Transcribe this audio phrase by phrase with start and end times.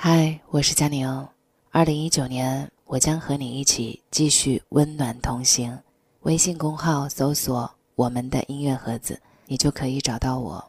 [0.00, 1.28] 嗨，我是佳宁。
[1.72, 5.76] 二零一九年，我将和你一起继续温暖同行。
[6.20, 10.64] 微信公号搜索“我们的音乐盒子”，你就可以找到我。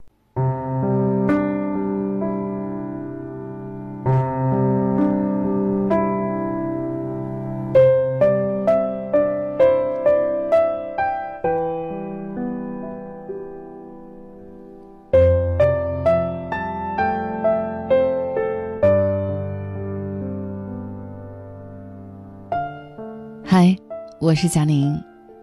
[24.41, 24.97] 是佳宁，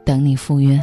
[0.06, 0.82] 等你赴约。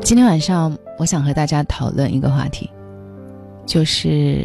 [0.00, 2.68] 今天晚上，我想和大家讨论一个话题，
[3.64, 4.44] 就是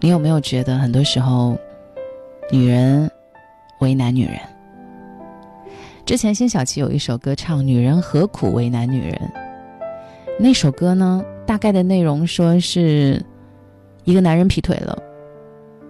[0.00, 1.56] 你有没有觉得很多时候，
[2.50, 3.08] 女人
[3.78, 4.36] 为难女人？
[6.04, 9.12] 之前辛晓琪有一首歌唱《女人何苦为难女人》，
[10.40, 13.24] 那首歌呢，大概的内容说是
[14.02, 15.00] 一个男人劈腿了。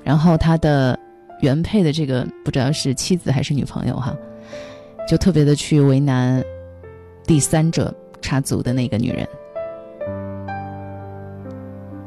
[0.04, 0.98] 然后他的
[1.42, 4.16] 原配的这个不知道是妻子还是女朋友哈，
[5.08, 6.42] 就特别的去为难
[7.26, 9.28] 第三者插足的那个女人。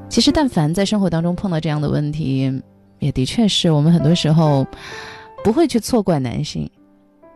[0.07, 2.61] 其实，但凡在生活当中碰到这样的问题，
[2.99, 4.65] 也的确是我们很多时候
[5.43, 6.69] 不会去错怪男性，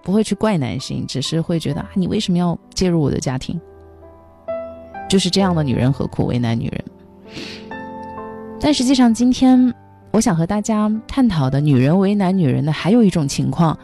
[0.02, 3.60] 不会去怪男性，只是会觉得啊，你为什么要介入我的家庭？
[5.10, 6.86] 就是这样的女人何苦为难女人？
[8.62, 9.74] 但实际上，今天。
[10.12, 13.78] 我想和大家探讨的女人为难女人的还有一种情况，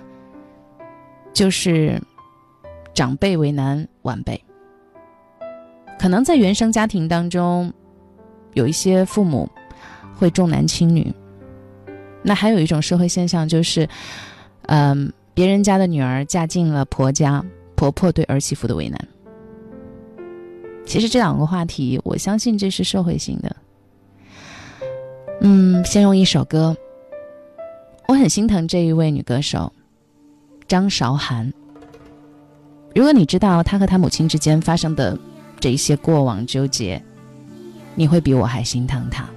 [1.33, 2.01] 就是
[2.93, 4.41] 长辈为难晚辈。
[5.99, 7.71] 可能在原生家庭当中，
[8.53, 9.49] 有一些父母
[10.15, 11.13] 会重男轻女。
[12.23, 13.87] 那还有一种社会现象就是，
[14.63, 18.99] 嗯，别人家的女儿嫁进了婆家，婆婆对儿媳妇的为难。
[20.85, 23.55] 其实这两个话题，我相信这是社会性的。
[25.47, 26.75] 嗯，先用一首歌。
[28.07, 29.71] 我很心疼这一位女歌手
[30.67, 31.53] 张韶涵。
[32.95, 35.15] 如果你知道她和她母亲之间发生的
[35.59, 36.99] 这一些过往纠结，
[37.93, 39.29] 你会比我还心疼她。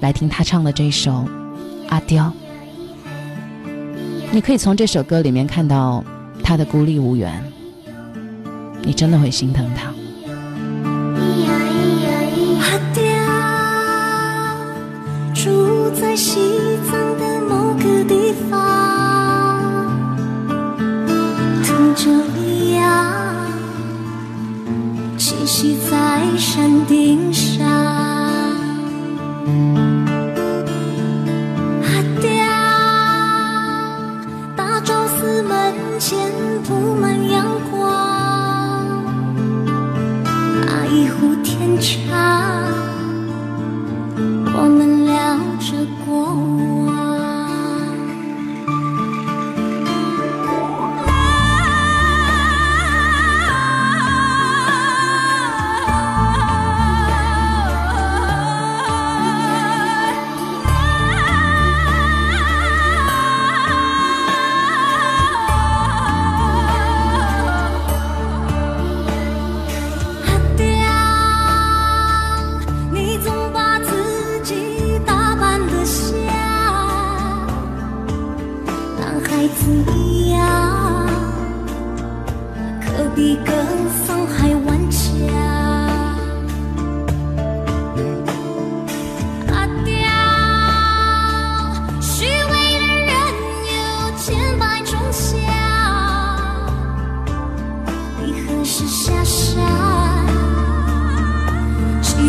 [0.00, 1.12] 来听她唱的这首
[1.88, 2.32] 《阿刁》，
[4.32, 6.04] 你可以从这首歌里面看到
[6.42, 7.40] 她的孤立无援，
[8.82, 9.94] 你真的会心疼她。
[16.04, 19.88] 在西藏的某个地方，
[21.64, 22.10] 吐着
[22.74, 23.14] 芽，
[25.16, 28.03] 栖息在山顶上。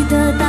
[0.08, 0.45] 得到。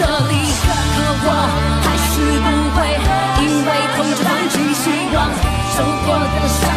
[0.00, 0.32] 这里
[0.64, 0.66] 可
[1.24, 1.28] 我
[1.84, 2.78] 还是不会
[3.44, 5.18] 因为痛就放弃希望
[5.76, 6.69] 受过的伤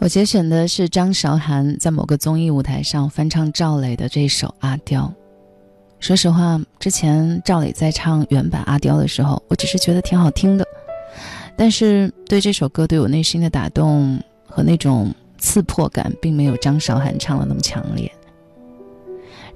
[0.00, 5.02] 我节选的是张韶涵在某个综艺舞台上翻唱赵雷的这首《阿刁》。
[5.98, 10.64] 说实话，之前赵磊在唱原版《阿刁》的时候，我只是觉得挺好听的，
[11.56, 18.10] 但是对这首歌对我内心的打动和那种刺破感，并没有张韶涵唱的那么强烈。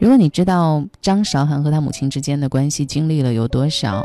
[0.00, 4.05] 如果你知道张韶涵和她母亲之间的关系经历了有多少，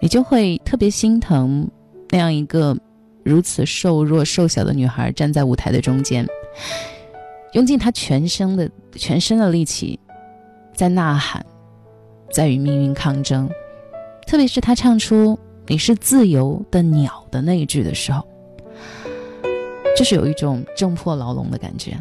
[0.00, 1.68] 你就会特别心疼
[2.10, 2.76] 那样一个
[3.24, 6.26] 如此瘦弱瘦小的女孩站在舞台的中间，
[7.52, 9.98] 用尽她全身的全身的力气。
[10.74, 11.44] 在呐喊，
[12.30, 13.48] 在与命运抗争，
[14.26, 15.38] 特别是她唱出
[15.68, 18.26] “你是自由的鸟”的那一句的时候，
[19.96, 21.96] 就是有一种挣破牢笼的感觉。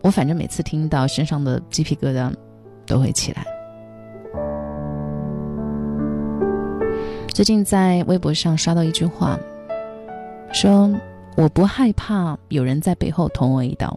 [0.00, 2.32] 我反正每次听到，身上的鸡皮疙瘩
[2.86, 3.44] 都会起来。
[7.28, 9.36] 最近在微博上刷到一句话，
[10.54, 10.88] 说
[11.36, 13.94] ：“我不害怕有人在背后捅我一刀。”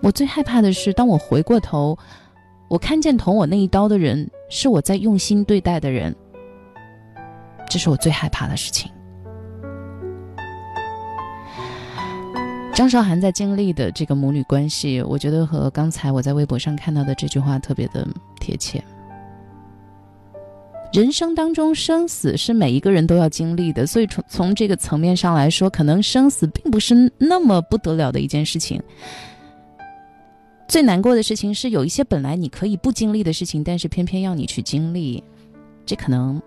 [0.00, 1.96] 我最害怕的是，当我回过头，
[2.68, 6.16] 我看见捅我那一刀的人是我在用心对待的人，
[7.68, 8.90] 这是我最害怕的事情。
[12.74, 18.08] 张韶涵在经历的这个母女关系，我觉得和刚才我在微博上看到的这句话特别的
[18.40, 18.82] 贴切。
[20.92, 28.82] 人生当中，生死是每一个人都要经历的，所以从从这个层面上来说，可能生死并不是那么不得了的一件事情。
[30.68, 35.24] 最难过的事情是，有一些本来你可以不经历的事情，但是偏偏要你去经历，
[35.86, 36.40] 这可能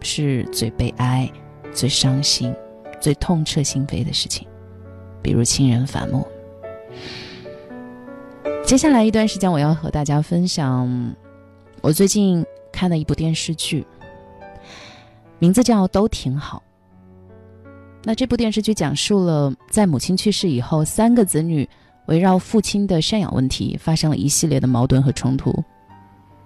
[0.00, 1.30] 是最悲哀、
[1.74, 2.54] 最伤心、
[2.98, 4.48] 最痛彻心扉的事情。
[5.22, 6.26] 比如亲人反目。
[8.64, 11.14] 接下来一段时间，我要和大家分享
[11.82, 12.44] 我最近
[12.76, 13.86] 看的一部电视剧，
[15.38, 16.62] 名字叫《都挺好》。
[18.04, 21.66] 那这部电视剧讲述了在母亲去世以后，三个子女。
[22.06, 25.52] 围绕父亲的赡养问题发生了一系列的矛盾和冲突，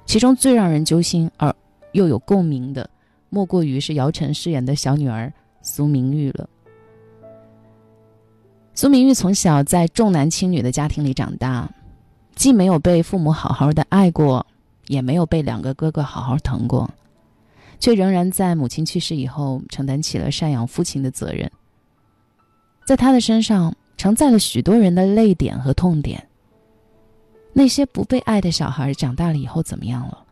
[0.07, 1.55] 其中最让人揪心而
[1.93, 2.89] 又有共鸣的，
[3.29, 6.49] 莫过于是姚晨饰演的小女儿苏明玉了。
[8.73, 11.71] 苏明玉从小在重男轻女的家庭里长大，
[12.35, 14.47] 既没有被父母好好的爱过，
[14.91, 16.91] 也没有被两个哥哥好好疼过，
[17.79, 21.51] 却仍然在母亲去世以后承担起了赡养父亲的责任。
[22.85, 23.75] 在他的身上。
[24.01, 26.27] 承载了许多人的泪点和痛点。
[27.53, 30.25] 那些不被爱的小孩长大了以后怎么样了？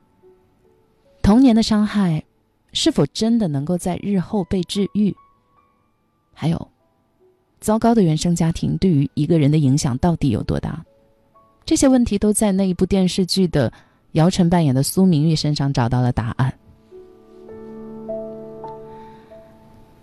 [1.21, 2.25] 童年的伤害
[2.73, 5.15] 是否真的能够在日后被治愈？
[6.33, 6.69] 还有，
[7.61, 10.83] 糟糕的原生家庭对于一个人的影响到底有多大？
[11.67, 13.71] 这些问题都在那一部电视剧的
[14.12, 16.53] 姚晨扮演的苏明玉身上找到了答案。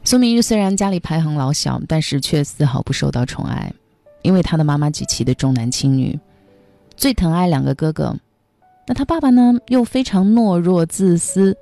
[0.04, 3.74] 苏明玉虽然家里排行老小，但是却丝毫不受到宠爱，
[4.22, 6.20] 因为他的妈妈极其的重男轻女，
[6.96, 8.16] 最疼爱两个哥哥。
[8.86, 11.58] 那他爸爸呢，又非常懦弱自私，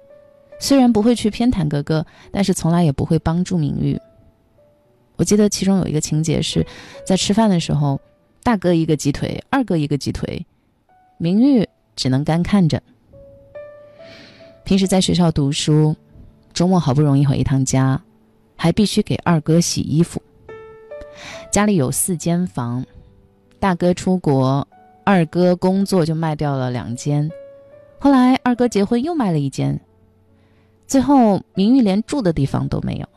[0.59, 3.97] 虽然不会去偏袒哥哥，但是从来也不会帮助明玉。
[5.15, 6.67] 我记得其中有一个情节是，
[7.05, 7.97] 在吃饭的时候，
[8.43, 10.45] 大哥一个鸡腿，二哥一个鸡腿，
[11.17, 12.81] 明玉只能干看着。
[14.63, 15.95] 平时在学校读书，
[16.53, 18.01] 周末好不容易回一趟家。
[18.55, 20.21] 还必须给二哥洗衣服。
[21.51, 22.85] 家里有四间房，
[23.59, 24.65] 大哥出国，
[25.03, 27.29] 二哥工作就卖掉了两间。
[28.00, 29.77] 后来二哥结婚又卖了一间，
[30.88, 33.07] 最后明玉连住的地方都没有。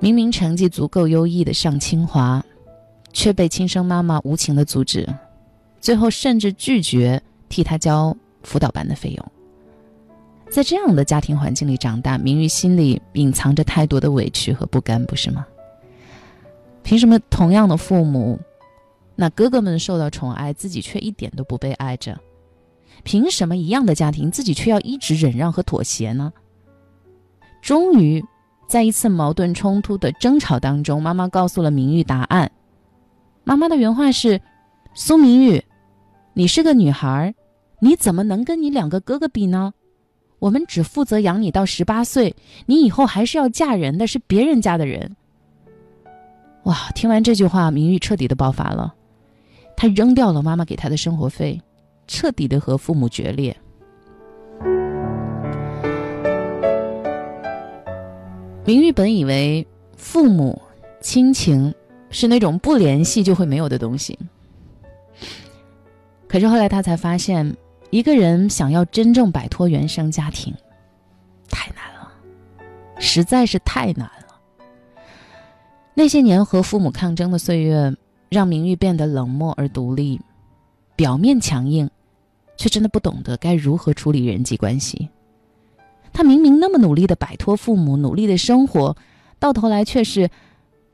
[0.00, 2.42] 明明成绩足够优异的上清华，
[3.12, 5.06] 却被亲生妈妈无情的阻止，
[5.84, 9.32] 最后甚至拒绝替他交辅导班的费用。
[10.48, 15.46] 在这样的家庭环境里长大，明玉心里隐藏着太多的委屈和不甘，不是吗？
[16.82, 18.40] 凭什么同样的父母，
[19.14, 22.18] 那哥哥们受到宠爱，自己却一点都不被爱着？
[23.02, 26.32] 凭什么一样的家庭，自己却要一直忍让和妥协呢？
[27.60, 28.24] 终于，
[28.66, 32.50] 在一次矛盾冲突的争吵当中，妈妈告诉了明玉答案。
[33.44, 34.40] 妈妈的原话是
[34.94, 35.62] ：“苏明玉，
[36.34, 37.34] 你是个女孩，
[37.80, 39.72] 你怎么能跟你两个哥哥比呢？”
[40.40, 42.34] 我们只负责养你到十八岁，
[42.66, 45.16] 你以后还是要嫁人的，是别人家的人。
[46.64, 46.90] 哇！
[46.94, 48.94] 听完这句话，明玉彻底的爆发了，
[49.74, 51.58] 她扔掉了妈妈给她的生活费，
[52.06, 53.56] 彻底的和父母决裂。
[58.66, 60.60] 明玉本以为父母
[61.00, 61.72] 亲情
[62.10, 64.18] 是那种不联系就会没有的东西，
[66.34, 67.56] 可是后来他才发现。
[67.90, 70.52] 一个人想要真正摆脱原生家庭，
[71.48, 72.10] 太难了，
[72.98, 74.40] 实在是太难了。
[75.94, 77.94] 那些年和父母抗争的岁月，
[78.30, 80.20] 让明玉变得冷漠而独立，
[80.96, 81.88] 表面强硬，
[82.56, 85.08] 却真的不懂得该如何处理人际关系。
[86.12, 88.96] 他明明那么努力的摆脱父母，努力的生活，
[89.38, 90.28] 到头来却是，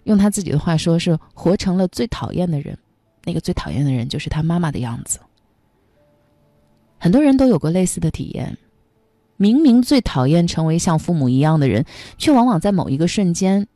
[0.04, 2.76] 用他自己的话说，是活成了最讨厌的人。
[3.24, 5.18] 那个最讨厌的人，就是他妈妈的样子。
[7.00, 8.58] 很多人都有过类似的体验，
[9.38, 11.86] 明明最讨厌成为像父母一样的人，
[12.18, 13.66] 却往往在某一个瞬间，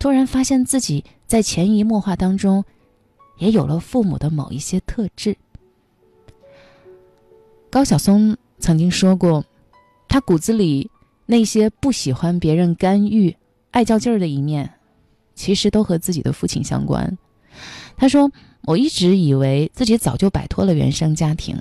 [0.00, 2.64] 突然发现自己在潜移默化当中，
[3.38, 5.36] 也有了父母的某一些特质。
[7.70, 9.44] 高晓松曾经说过，
[10.08, 10.90] 他骨子里
[11.26, 13.36] 那些不喜欢别人干预、
[13.70, 14.74] 爱较劲儿的一面，
[15.36, 17.16] 其实都和自己的父亲相关。
[17.96, 18.28] 他说
[18.66, 21.56] ：“我一直以为自己早就摆脱了原生家庭。”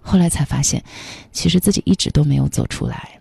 [0.00, 0.82] 后来才发现，
[1.30, 3.20] 其实自己一直都没有走出来。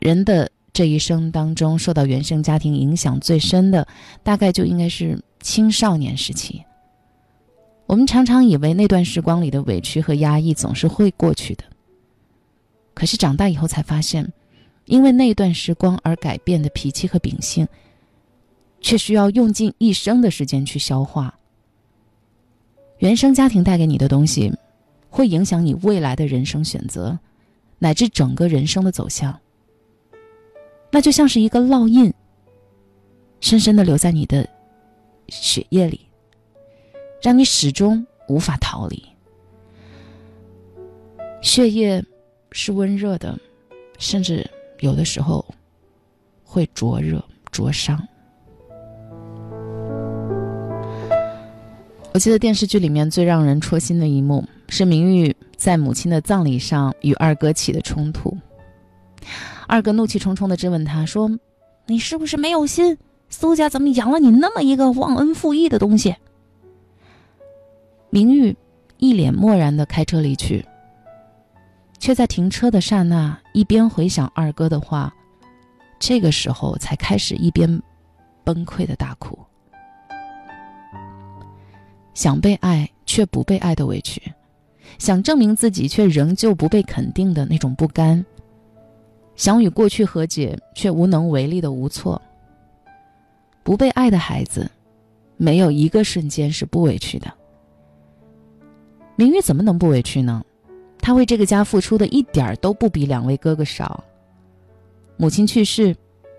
[0.00, 3.86] 人的这一生当中，受到原生家庭影响最深的，
[4.22, 6.62] 大概就应该是青少年时期。
[7.86, 11.64] 我们常常以为那段时光里的委屈和压抑总是会过去的，
[12.94, 14.32] 可是长大以后才发现，
[14.86, 17.68] 因为那段时光而改变的脾气和秉性，
[18.80, 21.38] 却需要用尽一生的时间去消化。
[22.98, 24.52] 原生家庭带给你的东西。
[25.14, 27.16] 会影响你未来的人生选择，
[27.78, 29.38] 乃至整个人生的走向。
[30.90, 32.12] 那就像是一个烙印，
[33.38, 34.44] 深深的留在你的
[35.28, 36.00] 血液里，
[37.22, 39.00] 让你始终无法逃离。
[41.40, 42.04] 血液
[42.50, 43.38] 是温热的，
[44.00, 44.44] 甚至
[44.80, 45.46] 有的时候
[46.42, 48.04] 会灼热、灼伤。
[52.12, 58.36] 我记得电视剧里面最让人戳心的一幕是明玉在母亲的葬礼上与二哥起的冲突。
[59.66, 61.30] 二哥怒气冲冲地质问他说
[61.86, 62.98] ：“你是不是没有心？
[63.28, 66.14] 苏家怎么养了你那么一个忘恩负义的东西？”
[68.10, 68.56] 明玉
[68.98, 70.64] 一脸漠然地开车离去，
[71.98, 75.12] 却在停车的刹那一边回想二哥的话，
[75.98, 77.82] 这个时候才开始一边
[78.44, 79.38] 崩溃的大哭。
[82.12, 84.22] 想被爱却不被爱的委屈，
[84.98, 88.24] 想证明自己却仍旧不被肯定的那种不甘，
[89.36, 92.20] 想与过去和解却无能为力的无措。
[93.62, 94.70] 不被爱的孩子，
[95.36, 97.32] 没有一个瞬间是不委屈的。
[99.16, 100.44] 明玉怎么能不委屈呢？
[100.98, 104.02] 他为这个家付出的一点儿都不比两位哥哥少。
[105.16, 105.94] 母亲去世。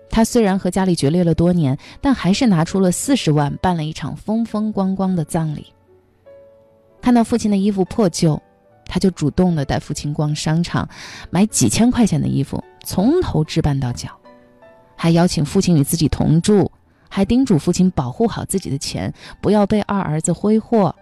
[0.08, 5.66] 他虽然和家里决裂了多年，但还是拿出了四十万办了一场风风光光的葬礼。
[7.02, 8.40] 看到父亲的衣服破旧，
[8.86, 10.88] 他就主动的带父亲逛商场，
[11.30, 14.10] 买几千块钱的衣服，从头置办到脚，
[14.96, 16.70] 还邀请父亲与自己同住，
[17.08, 20.94] 还叮嘱父亲保护好自己的钱，不要被二儿子挥霍。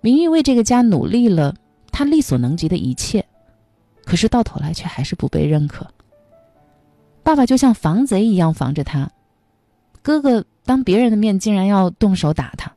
[0.00, 1.54] 明玉为这个家努力了
[1.90, 3.24] 他力所能及的一切，
[4.04, 5.86] 可是到头来却还是不被认可。
[7.22, 9.10] 爸爸就像防贼一样防着他，
[10.02, 12.75] 哥哥当别人的面竟然要动手打他。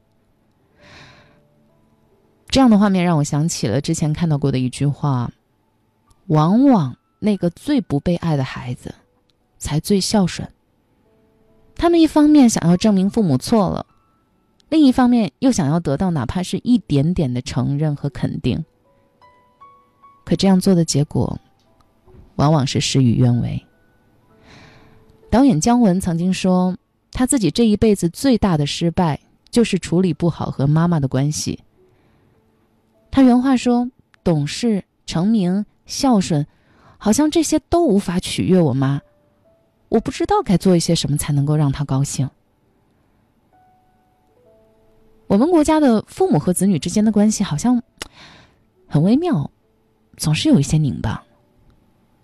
[2.50, 5.32] 这样的画面让我想起了之前看到过的一句话：
[6.27, 8.96] 往往那个最不被爱的孩子，
[9.60, 10.50] 才最孝顺。
[11.75, 13.86] 他们一方面想要证明父母错了，
[14.68, 18.65] 另一方面又想要得到哪怕是一点点的承认和肯定。
[20.25, 21.39] 可这样做的结果，
[22.36, 23.63] 往往是事与愿违。
[25.29, 26.75] 导演姜文曾经说，
[27.12, 29.20] 他自己这一辈子最大的失败，
[29.51, 31.60] 就是处理不好和妈妈的关系。
[33.19, 33.91] 他原话说
[34.23, 36.47] ：“懂事、成名、孝顺，
[36.97, 39.01] 好像这些都无法取悦我妈。
[39.89, 42.29] 我不知道该做一些什么才能够让她高兴。”
[45.27, 47.83] 我们国家的父母和子女之间的关系好像
[48.88, 49.51] 很微妙，
[50.15, 51.25] 总是有一些拧巴。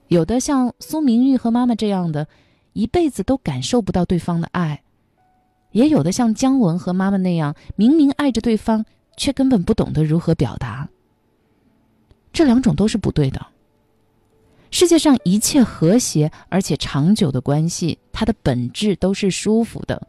[0.08, 2.26] 有的像苏明玉和妈妈这样的，
[2.72, 4.78] 一辈子都感受不到对方的爱；
[5.72, 8.86] 也有的像姜文和妈妈那样，明明爱着对方。
[9.18, 10.88] 却根本不懂得如何表达。
[12.34, 13.46] 这两种都是不对的。
[14.72, 20.06] 世界上一切和谐而且长久的关系，它的本质都是舒服的，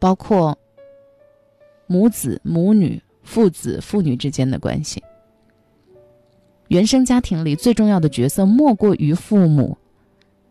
[0.00, 0.58] 包括
[1.86, 5.00] 母子、母女、父子、父女之间的关系。
[6.68, 9.78] 原生家庭里最重要的角色莫过于父母，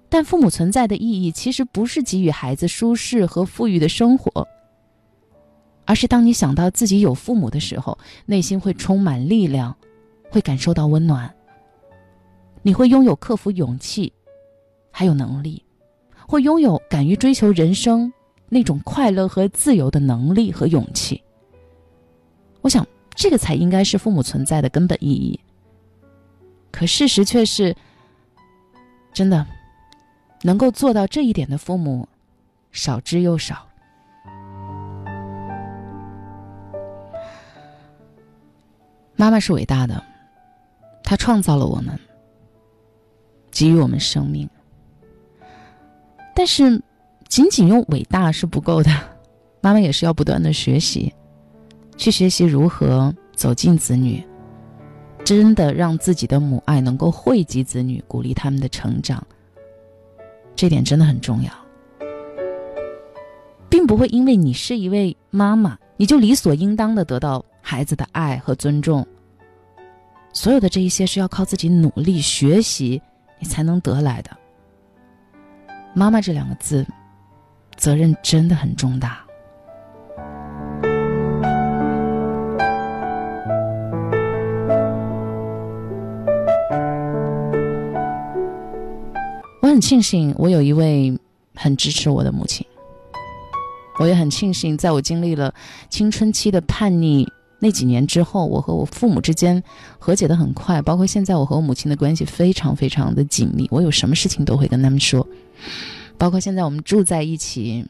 [0.08, 4.48] 但父母存在的意义其实不是给予孩子舒适和富裕的生活。
[5.86, 9.76] 而是当你想到自己有父母的时候，内心会充满力量，
[10.30, 11.34] 会感受到温暖。
[12.62, 14.14] 你会拥有克服勇气，
[14.90, 15.64] 还有能力，
[16.26, 18.12] 会拥有敢于追求人生
[18.48, 21.22] 那种快乐和自由的能力和勇气。
[22.62, 25.38] 我想，这个才应该是父母存在的根本意义。
[26.72, 27.76] 可事实却是，
[29.14, 29.46] 真的，
[30.44, 32.08] 能够做到这一点的父母，
[32.72, 33.68] 少之又少。
[39.24, 40.04] 妈妈是伟大的，
[41.02, 41.98] 她创造了我们，
[43.52, 44.50] 给予我们生命。
[46.36, 46.82] 但是，
[47.30, 48.92] 仅仅用伟大是不够的，
[49.64, 51.14] 妈妈也是要不断的学习，
[51.96, 54.22] 去学习如何走进子女，
[55.24, 59.26] 真的让自己的母爱能够惠及子女，鼓励他们的成长。
[60.54, 61.50] 这点真的很重要，
[63.70, 67.42] 并不会因为你是一位妈妈，你就理所应当的得到。
[67.66, 69.08] 孩子的爱和尊重，
[70.36, 73.00] 所有的这一些是要靠自己努力学习，
[73.40, 74.32] 你才能得来的。
[75.94, 76.86] 妈妈这两个字，
[77.78, 79.24] 责任真的很重大。
[89.62, 91.16] 我很庆幸，我有一位
[91.54, 92.66] 很支持我的母亲。
[94.00, 95.54] 我也很庆幸，在我经历了
[95.90, 97.32] 青春期的叛逆。
[97.64, 99.64] 那几年之后，我和我父母之间
[99.98, 103.66] 和解的很快，包括现在我和我母亲的关系非常非常的紧密。
[103.72, 105.26] 我有什么事情都会跟他们说，
[106.18, 107.86] 包括现在我们住在一起，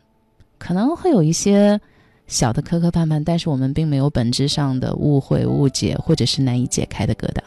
[0.60, 1.82] 可能会有一些
[2.28, 7.40] 小的磕磕绊绊，但是我们并没有本质上的误会、误解或者是难以解开的疙瘩。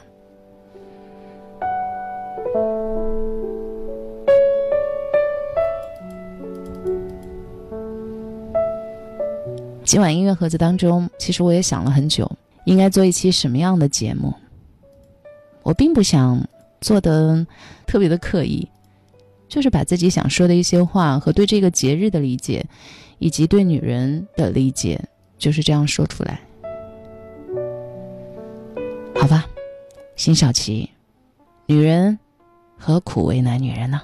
[9.86, 12.28] 今晚音乐盒子当中，其实我也想了很久，
[12.64, 14.34] 应该做一期什么样的节目。
[15.62, 16.44] 我并不想
[16.80, 17.46] 做的
[17.86, 18.68] 特别的刻意，
[19.48, 22.66] 就是把自己想说的一些话和对这个节日的理解，
[23.20, 25.00] 以及对女人的理解，
[25.38, 26.40] 就是这样说出来。
[29.14, 29.46] 好吧，
[30.16, 30.90] 辛晓琪，
[31.66, 32.18] 女人
[32.76, 34.02] 何苦为难女人呢？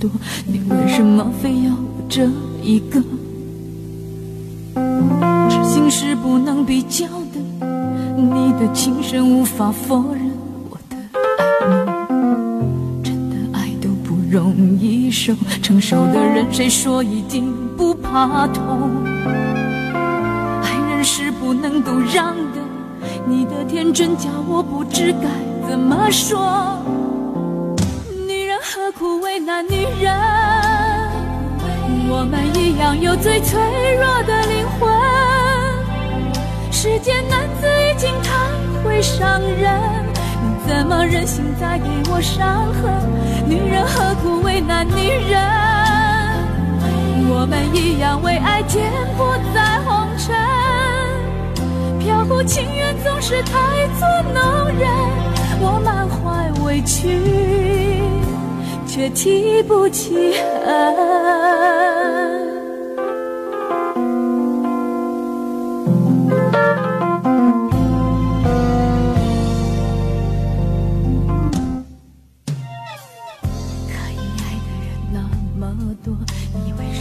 [0.00, 0.10] 多，
[0.46, 1.70] 你为什么非要
[2.08, 2.26] 这
[2.62, 3.00] 一个？
[5.50, 7.66] 痴心是不能比较的，
[8.16, 10.30] 你的情深无法否认
[10.70, 11.28] 我的爱
[12.08, 19.04] 你，真的爱都不容易受，成熟的人谁说一定不怕痛？
[20.62, 22.60] 爱人是不能够让的，
[23.26, 26.78] 你的天真叫我不知该怎么说。
[29.40, 29.48] 女人。
[29.48, 30.12] 何苦为难女人？
[32.10, 33.58] 我们一样有最脆
[33.96, 34.88] 弱的灵魂。
[36.70, 38.28] 世间男子已经太
[38.82, 39.80] 会伤人。
[40.42, 42.92] 你怎么忍心再给我伤痕？
[43.48, 43.84] 女人。
[43.86, 45.40] 何苦为难女人？
[47.32, 50.36] 我们一样为爱颠簸在红尘，
[51.98, 54.90] 飘忽情缘总是太作弄人。
[55.62, 58.02] 我满怀委屈，
[58.92, 61.30] 却提不起恨。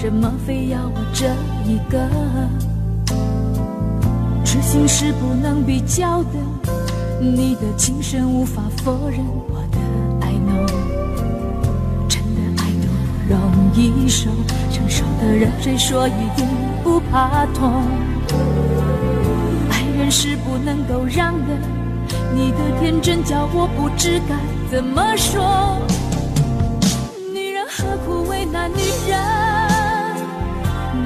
[0.01, 1.25] 怎么非要我这
[1.65, 1.99] 一个？
[4.43, 6.39] 痴心是不能比较的，
[7.19, 9.78] 你的情深无法否认我的
[14.09, 14.31] 容易受，
[14.71, 16.47] 成熟的人谁说一定
[16.83, 17.83] 不怕痛？
[19.69, 21.53] 爱人是不能够让的，
[22.33, 24.35] 你的天真叫我不知该
[24.71, 25.77] 怎么说。
[27.31, 29.19] 女人何苦为难女人？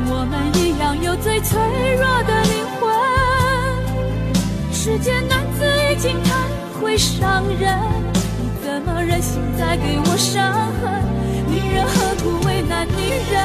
[0.07, 1.59] 我们一样有最脆
[1.97, 2.89] 弱的灵魂，
[4.71, 6.47] 世间男子已经太
[6.79, 7.77] 会伤人，
[8.39, 11.03] 你怎么忍心再给我伤痕？
[11.49, 12.42] 女人何苦
[12.85, 13.41] 女人？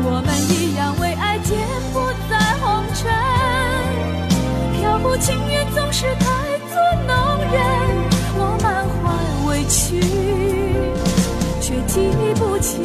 [0.00, 1.58] 我们一样为爱颠
[1.92, 1.96] 簸
[2.30, 3.10] 在红尘，
[4.80, 6.24] 飘忽情缘总是太
[6.70, 7.10] 作弄
[7.52, 7.54] 人。
[8.38, 8.66] 我满
[9.02, 9.04] 怀
[9.48, 10.00] 委屈，
[11.60, 12.78] 却记不起。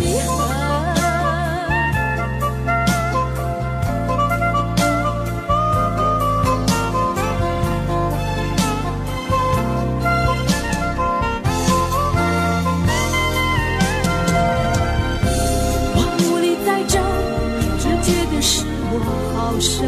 [19.54, 19.86] 无声。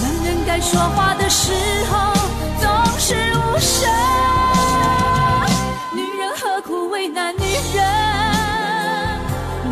[0.00, 1.52] 男人该说话的时
[1.90, 2.14] 候
[2.60, 3.90] 总是无声，
[5.92, 7.42] 女人何苦为难女
[7.74, 7.84] 人？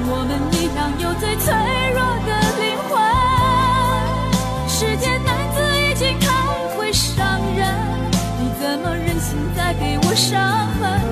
[0.06, 1.54] 我们一样有最脆
[1.94, 2.92] 弱的灵魂。
[4.66, 6.26] 世间男子已经太
[6.76, 7.62] 会伤人，
[8.40, 11.03] 你怎么忍心再给我伤痕？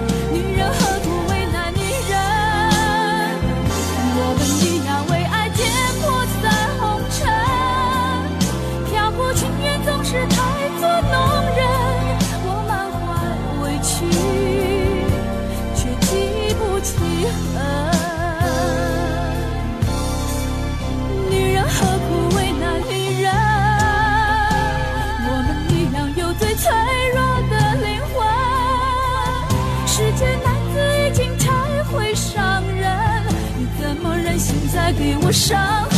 [35.33, 35.92] 伤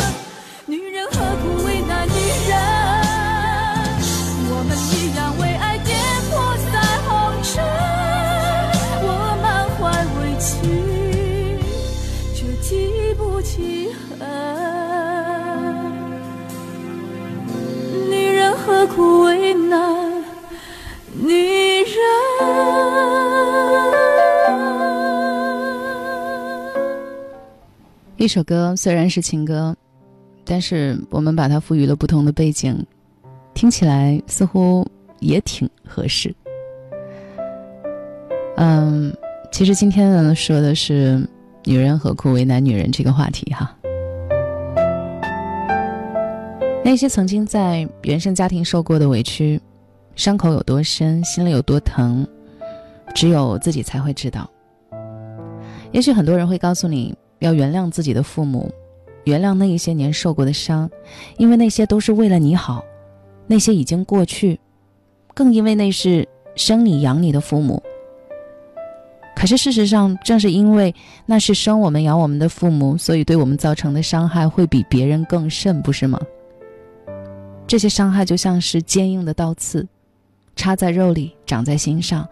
[28.24, 29.76] 一首歌虽然是情歌，
[30.46, 32.74] 但是我们把它赋予了不同的背景。
[33.52, 34.86] 听起来似乎
[35.20, 36.34] 也挺合适。
[38.56, 39.14] 嗯，
[39.52, 41.22] 其实今天呢说的是
[41.64, 43.76] “女人何苦为难女人”这个话题哈。
[46.82, 49.60] 那些曾经在原生家庭受过的委屈，
[50.16, 52.26] 伤口有多深，心里有多疼，
[53.14, 54.50] 只有自己才会知道。
[55.92, 58.70] 也许很多人会告诉你要原谅自己的父母，
[59.24, 60.90] 原谅那一些年受过的伤，
[61.36, 62.84] 因为那些都是为了你好。
[63.46, 64.58] 那些已经过去，
[65.34, 67.82] 更因为那是生你养你的父母。
[69.36, 70.94] 可是事实上，正是因为
[71.26, 76.18] 那是生我们养我们的父母，所以对我们造成的伤害会比别人更甚，不是吗？
[77.66, 79.86] 这些伤害就像是坚硬的刀刺，
[80.56, 82.26] 插在肉里，长在心上。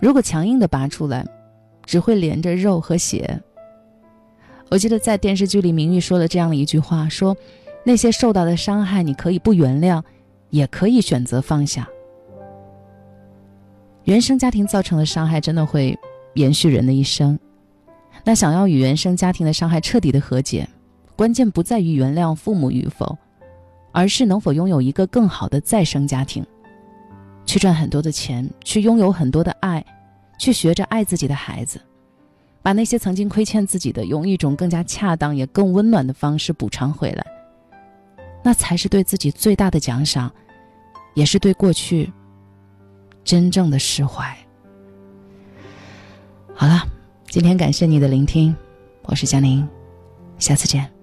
[0.00, 1.26] 如果强硬的拔出来，
[1.84, 3.38] 只会连着肉和血。
[4.70, 7.36] 我记得在电视剧里，明玉说了这样的一句话：说
[7.84, 10.02] 那些受到的伤害，你可以不原谅。
[10.50, 11.88] 也可以选择放下。
[14.04, 15.98] 原生家庭造成的伤害真的会
[16.34, 17.36] 延续人的一生。
[18.22, 20.68] 那想要与原生家庭的伤害彻底的和解，
[21.16, 23.18] 关键不在于原谅父母与否，
[23.90, 26.46] 而是能否拥有一个更好的再生家庭，
[27.44, 29.84] 去赚很多的钱，去拥有很多的爱，
[30.38, 31.80] 去学着爱自己的孩子，
[32.64, 37.26] 把那些曾经亏欠自己的，用一种更加恰当也更温暖的方式补偿回来。
[38.42, 40.32] 那才是对自己最大的奖赏，
[41.12, 42.10] 也是对过去
[43.22, 44.34] 真正的释怀。
[46.54, 46.82] 好了，
[47.28, 48.56] 今天感谢你的聆听，
[49.02, 49.68] 我是佳宁，
[50.38, 50.93] 下次见。